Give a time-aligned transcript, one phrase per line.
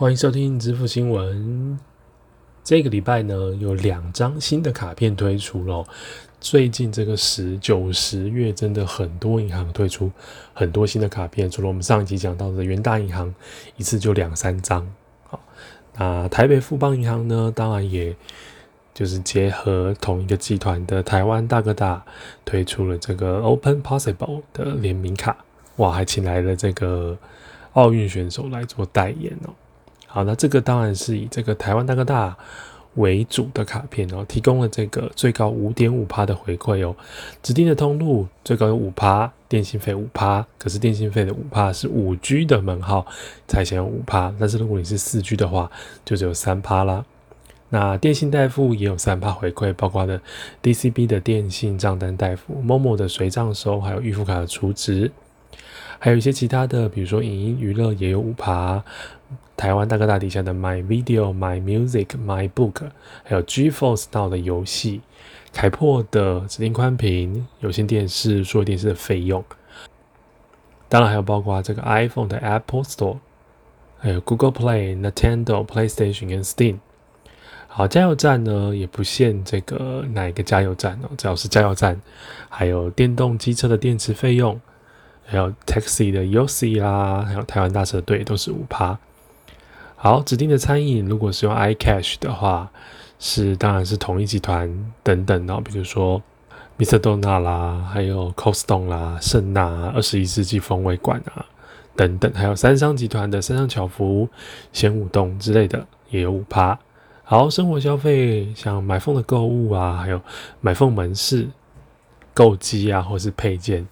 [0.00, 1.78] 欢迎收听支付新闻。
[2.64, 5.84] 这个礼拜呢，有两张新的卡片推出了。
[6.40, 10.10] 最近这个十九十月，真的很多银行推出
[10.54, 11.50] 很多新的卡片。
[11.50, 13.34] 除了我们上一集讲到的元大银行，
[13.76, 14.90] 一次就两三张。
[15.24, 15.38] 好，
[15.98, 18.16] 那台北富邦银行呢，当然也
[18.94, 22.02] 就是结合同一个集团的台湾大哥大，
[22.46, 25.36] 推出了这个 Open Possible 的联名卡。
[25.76, 27.18] 哇，还请来了这个
[27.74, 29.52] 奥运选手来做代言哦。
[30.12, 32.36] 好，那这个当然是以这个台湾大哥大
[32.96, 36.96] 为主的卡片哦，提供了这个最高五点五趴的回馈哦，
[37.44, 43.06] 指定的通路最高有五趴，电信费五趴，可是电信费的五趴是五 G 的门号
[43.46, 45.70] 才享有五趴，但是如果你是四 G 的话，
[46.04, 47.04] 就只有三趴啦。
[47.68, 50.20] 那电信代付也有三趴回馈，包括的
[50.60, 55.12] DCB 的电信账单代付、Momo 的随账收，还有预付卡的储值，
[56.00, 58.82] 还有一些其他的，比如说影音娱乐也有五趴。
[59.60, 62.90] 台湾大哥大底下的 My Video、My Music、My Book，
[63.22, 65.02] 还有 GeForce Now 的游戏，
[65.52, 69.44] 凯破的指定宽屏、有线电视、数位电视的费用，
[70.88, 73.18] 当然还有包括这个 iPhone 的 Apple Store，
[73.98, 76.78] 还有 Google Play、Nintendo、PlayStation 跟 Steam。
[77.68, 82.00] 好，加油站呢也不限这个哪一个加油站哦，只要是加油站，
[82.48, 84.58] 还有电动机车的电池费用，
[85.26, 88.98] 还有 Taxi 的 UC 啦，还有台湾大车队都是五趴。
[90.02, 92.70] 好，指定的餐饮如果是用 iCash 的话，
[93.18, 96.22] 是当然是同一集团等等哦，比如说
[96.78, 96.98] Mr.
[96.98, 101.44] Dona 啦，还有 Costco 啦、圣纳、二十一世纪风味馆啊
[101.94, 104.26] 等等，还有三商集团的三商巧福、
[104.72, 106.78] 仙武洞之类的也有五趴。
[107.22, 110.18] 好，生活消费像买凤的购物啊，还有
[110.62, 111.46] 买凤门市
[112.32, 113.86] 购机啊，或是配件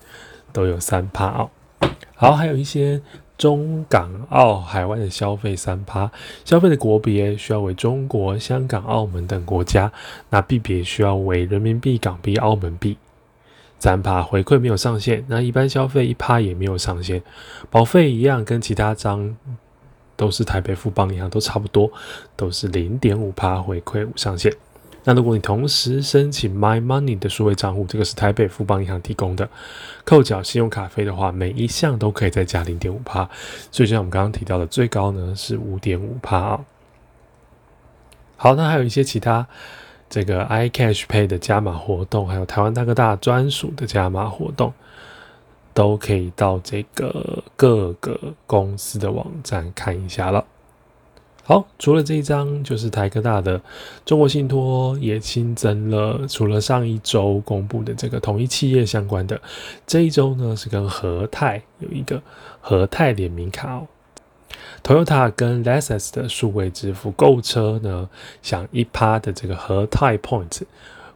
[0.54, 1.50] 都有三趴哦。
[2.14, 3.02] 好，还有一些。
[3.38, 6.10] 中港澳海外的消费三趴，
[6.44, 9.90] 消费的国别需要为中国、香港、澳门等国家，
[10.28, 12.98] 那币别需要为人民币、港币、澳门币。
[13.78, 17.22] 三趴回馈没有上限，那一般消费一趴也没有上限，
[17.70, 19.36] 保费一样，跟其他张
[20.16, 21.88] 都是台北富邦银行都差不多，
[22.34, 24.52] 都是零点五趴回馈无上限。
[25.08, 29.48] 那如果你同时申请 My Money 的数位账户，这个是台北富邦银行提供的，
[30.04, 33.26] 扣缴信用卡费的话，每一项都可以再加零点五趴。
[33.70, 36.60] 所以像我们刚刚提到的，最高呢是五点五趴啊。
[38.36, 39.46] 好，那还有一些其他
[40.10, 44.74] 这个 iCash Pay 的加码活动，还有台湾大哥大专属的加码活动，
[45.72, 50.44] 都可以到这个各个公司的网站看一下了。
[51.48, 53.58] 好，除了这一张，就是台科大的
[54.04, 59.40] 中国信托也新增了，除了上一周公布的这个统一企业相关的，
[59.86, 62.20] 这一周呢是跟和泰有一个
[62.60, 63.86] 和泰联名卡哦
[64.84, 68.10] ，Toyota 跟 Lexus 的数位支付购车呢，
[68.42, 70.64] 享一趴的这个和泰 Point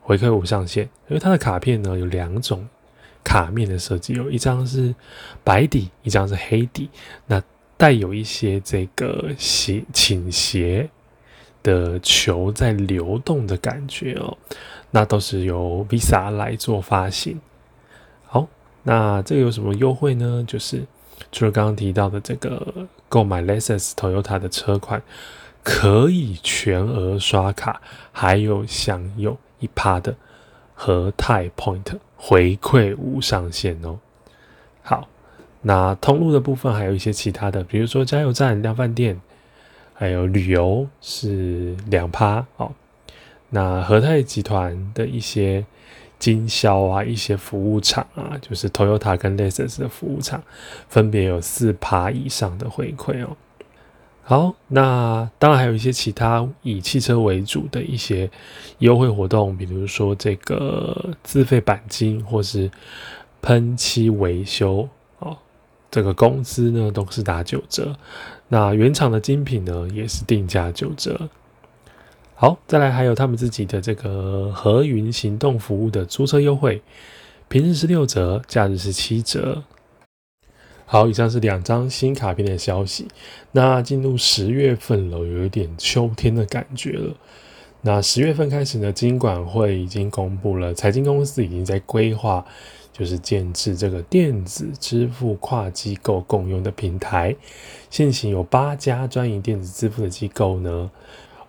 [0.01, 2.67] 回馈无上限，因为它的卡片呢有两种
[3.23, 4.95] 卡面的设计，有一张是
[5.45, 6.89] 白底，一张是黑底，
[7.27, 7.43] 那。
[7.77, 10.89] 带有一些这个斜倾斜
[11.63, 14.37] 的球在流动的感觉哦，
[14.91, 17.41] 那都是由 Visa 来做发行。
[18.25, 18.47] 好，
[18.85, 20.45] 那这个有什么优惠呢？
[20.47, 20.85] 就是
[21.33, 25.03] 除了刚刚提到的这个购买 Lexus Toyota 的车款
[25.63, 27.81] 可以全额刷卡，
[28.13, 30.15] 还有享有一趴的
[30.75, 33.99] 和泰 Point 回馈无上限哦。
[34.83, 35.09] 好。
[35.63, 39.21] 那通路的部分还有一些其他的，比如说加油站、量饭店，
[39.95, 42.73] 还有旅游是两趴哦。
[43.51, 45.65] 那和泰集团的一些
[46.19, 50.43] 经销啊、一些服务厂啊，就是 Toyota 跟 Lexus 的服务厂，
[50.89, 53.37] 分别有四趴以上的回馈哦。
[54.25, 58.31] 好，那当然还有一些其他以汽车为主的一些
[58.79, 62.71] 优惠活动，比如说这个自费钣金或是
[63.41, 64.89] 喷漆维修。
[65.93, 67.95] 这个工资呢都是打九折，
[68.49, 71.29] 那原厂的精品呢也是定价九折。
[72.35, 76.81] 好，再来还有他们自己的这个和云行动服务的租车优惠，
[77.49, 79.65] 平日是六折，假日是七折。
[80.87, 83.09] 好，以上是两张新卡片的消息。
[83.53, 87.15] 那进入十月份了，有一点秋天的感觉了。
[87.83, 92.47] 那十月份开始呢，金管会已经公布了，财经公司已经在规划。
[92.93, 97.35] 就是建制这个电子支付跨机构共用的平台，
[97.91, 100.91] 现行有八家专营电子支付的机构呢，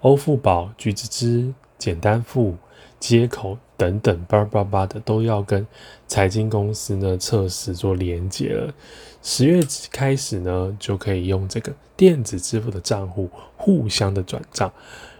[0.01, 2.55] 欧付宝、橘子支、简单付、
[2.99, 3.59] 接口等。
[3.75, 5.67] 等等，叭叭叭的都要跟
[6.07, 8.73] 财经公司呢测试做连接了。
[9.21, 9.61] 十月
[9.91, 14.71] 开始呢，就可以用这个电子支付的账户互相的转账，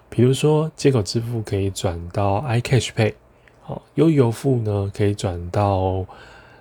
[0.10, 3.16] 比如说接口支付可以转到 iCash Pay，
[3.64, 6.06] 好，悠游付呢可以转到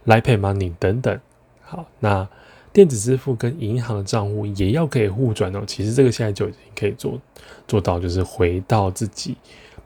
[0.05, 1.21] 来钱 Money 等等。
[1.63, 2.27] 好，那
[2.73, 5.63] 电子支付跟银行的账户也要可以互转哦。
[5.67, 7.21] 其实这个现在就已经可以做
[7.69, 9.37] 做到，就是回到自己。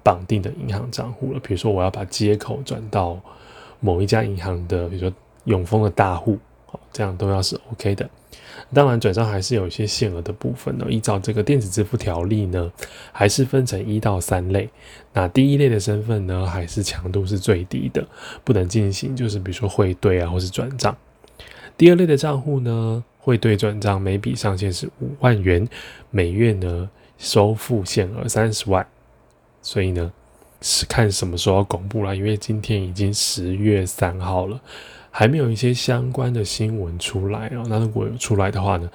[0.03, 3.19] 绑定的银行账户了，比如说我要把接口转到
[3.81, 5.12] 某一家银行的，比如说
[5.47, 6.39] 永丰的大户，
[6.97, 8.09] 这样都要是 OK 的。
[8.73, 10.87] 当然，转账还是有一些限额的部分呢。
[10.89, 12.73] 依照这个电子支付条例呢，
[13.13, 14.71] 还是分成一到三类。
[15.13, 18.07] 那第一类的身份呢，还是强度是最低的，
[18.43, 20.97] 不能进行，就是比如说汇兑啊，或是转账。
[21.77, 25.69] 第二类的账户呢，汇兑转账每笔上限是五万元，
[26.11, 26.89] 每月呢
[27.19, 28.87] 收付限额三十万。
[29.61, 30.11] 所以呢，
[30.63, 34.61] 是看什么时候要公布了，因为今天已经十月三号了，
[35.19, 37.65] 还没有一些相关的新闻出来哦。
[37.71, 38.87] 那如果有出来的话呢，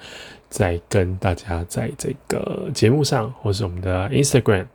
[0.48, 4.66] 再跟大家在这个节目上，或是我们的 Instagram，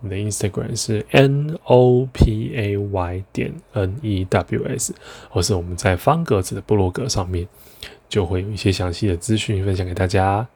[0.00, 4.94] 我们的 Instagram 是 N O P A Y 点 N E W S，
[5.28, 7.46] 或是我们在方格子的部落格上面，
[8.08, 10.48] 就会有一些详细的资讯分享给大家。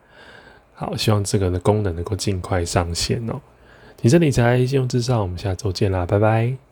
[0.72, 3.38] 好，希望这个的功能能够尽快上线哦。
[4.00, 6.64] 你这理财信用至上，我们下周见啦，拜拜。